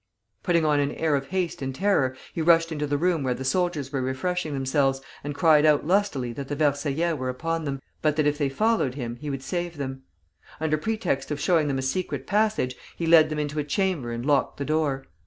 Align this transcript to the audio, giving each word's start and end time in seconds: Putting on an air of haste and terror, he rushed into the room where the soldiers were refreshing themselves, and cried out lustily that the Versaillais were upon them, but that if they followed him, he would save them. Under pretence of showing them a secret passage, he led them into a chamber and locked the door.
Putting 0.41 0.65
on 0.65 0.79
an 0.79 0.93
air 0.93 1.13
of 1.15 1.27
haste 1.27 1.61
and 1.61 1.75
terror, 1.75 2.17
he 2.33 2.41
rushed 2.41 2.71
into 2.71 2.87
the 2.87 2.97
room 2.97 3.21
where 3.21 3.35
the 3.35 3.45
soldiers 3.45 3.91
were 3.91 4.01
refreshing 4.01 4.51
themselves, 4.51 4.99
and 5.23 5.35
cried 5.35 5.63
out 5.63 5.85
lustily 5.85 6.33
that 6.33 6.47
the 6.47 6.55
Versaillais 6.55 7.13
were 7.13 7.29
upon 7.29 7.65
them, 7.65 7.79
but 8.01 8.15
that 8.15 8.25
if 8.25 8.39
they 8.39 8.49
followed 8.49 8.95
him, 8.95 9.17
he 9.17 9.29
would 9.29 9.43
save 9.43 9.77
them. 9.77 10.01
Under 10.59 10.79
pretence 10.79 11.29
of 11.29 11.39
showing 11.39 11.67
them 11.67 11.77
a 11.77 11.83
secret 11.83 12.25
passage, 12.25 12.75
he 12.97 13.05
led 13.05 13.29
them 13.29 13.37
into 13.37 13.59
a 13.59 13.63
chamber 13.63 14.11
and 14.11 14.25
locked 14.25 14.57
the 14.57 14.65
door. 14.65 15.03